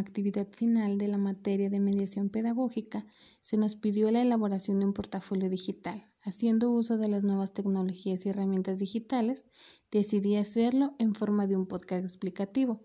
[0.00, 3.06] actividad final de la materia de mediación pedagógica,
[3.40, 6.10] se nos pidió la elaboración de un portafolio digital.
[6.22, 9.46] Haciendo uso de las nuevas tecnologías y herramientas digitales,
[9.90, 12.82] decidí hacerlo en forma de un podcast explicativo.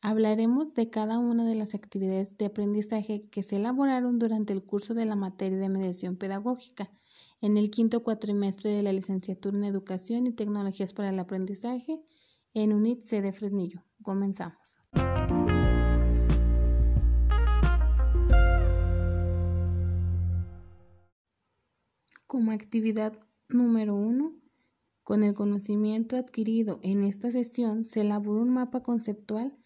[0.00, 4.94] Hablaremos de cada una de las actividades de aprendizaje que se elaboraron durante el curso
[4.94, 6.90] de la materia de mediación pedagógica
[7.40, 12.02] en el quinto cuatrimestre de la licenciatura en Educación y Tecnologías para el Aprendizaje
[12.54, 13.82] en UNIT de Fresnillo.
[14.02, 14.78] Comenzamos.
[22.34, 23.16] Como actividad
[23.48, 24.34] número uno,
[25.04, 29.56] con el conocimiento adquirido en esta sesión se elaboró un mapa conceptual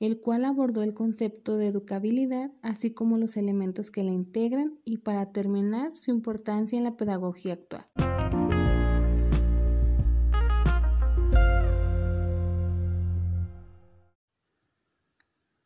[0.00, 4.96] el cual abordó el concepto de educabilidad, así como los elementos que la integran y
[4.96, 7.86] para terminar su importancia en la pedagogía actual.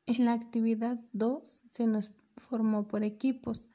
[0.07, 3.69] En la actividad 2 se nos formó por equipos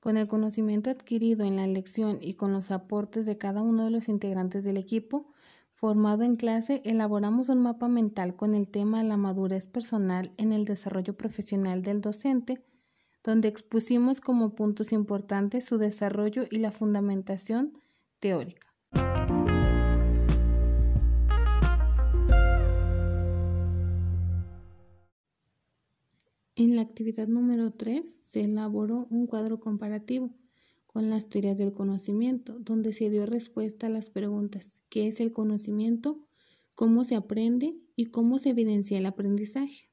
[0.00, 3.90] con el conocimiento adquirido en la lección y con los aportes de cada uno de
[3.90, 5.30] los integrantes del equipo
[5.70, 10.64] formado en clase, elaboramos un mapa mental con el tema La madurez personal en el
[10.64, 12.64] desarrollo profesional del docente,
[13.22, 17.72] donde expusimos como puntos importantes su desarrollo y la fundamentación
[18.18, 18.69] teórica.
[26.60, 30.36] En la actividad número 3 se elaboró un cuadro comparativo
[30.86, 35.32] con las teorías del conocimiento, donde se dio respuesta a las preguntas ¿qué es el
[35.32, 36.20] conocimiento?
[36.74, 37.80] ¿Cómo se aprende?
[37.96, 39.88] y cómo se evidencia el aprendizaje.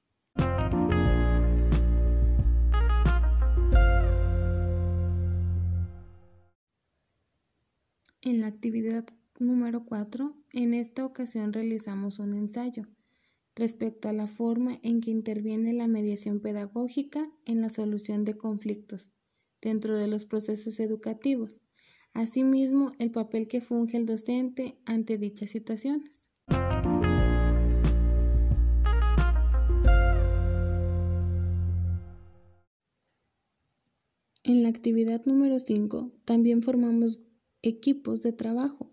[8.22, 9.06] En la actividad
[9.40, 12.90] número 4, en esta ocasión realizamos un ensayo
[13.58, 19.10] respecto a la forma en que interviene la mediación pedagógica en la solución de conflictos
[19.62, 21.64] dentro de los procesos educativos.
[22.14, 26.30] Asimismo, el papel que funge el docente ante dichas situaciones.
[34.44, 37.20] En la actividad número 5 también formamos
[37.64, 38.92] equipos de trabajo.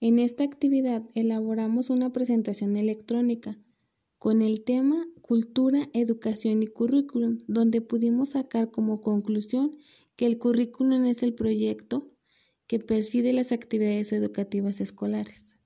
[0.00, 3.58] En esta actividad elaboramos una presentación electrónica
[4.20, 9.78] con el tema Cultura, Educación y Currículum, donde pudimos sacar como conclusión
[10.14, 12.06] que el currículum es el proyecto
[12.66, 15.56] que preside las actividades educativas escolares.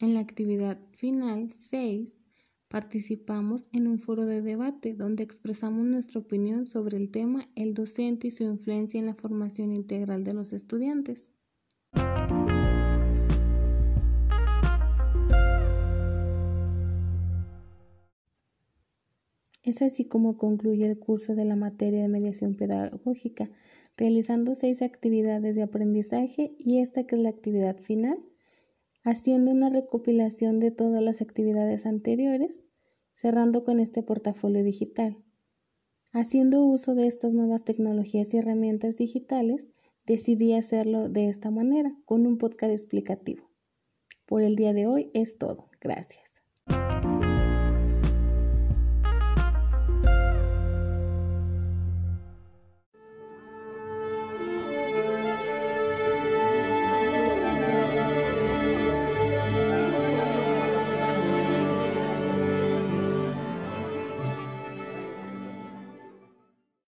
[0.00, 2.14] En la actividad final 6
[2.68, 8.26] Participamos en un foro de debate donde expresamos nuestra opinión sobre el tema el docente
[8.26, 11.32] y su influencia en la formación integral de los estudiantes.
[19.62, 23.50] Es así como concluye el curso de la materia de mediación pedagógica,
[23.96, 28.22] realizando seis actividades de aprendizaje y esta que es la actividad final
[29.08, 32.60] haciendo una recopilación de todas las actividades anteriores,
[33.14, 35.16] cerrando con este portafolio digital.
[36.12, 39.66] Haciendo uso de estas nuevas tecnologías y herramientas digitales,
[40.06, 43.50] decidí hacerlo de esta manera, con un podcast explicativo.
[44.26, 45.70] Por el día de hoy es todo.
[45.80, 46.27] Gracias.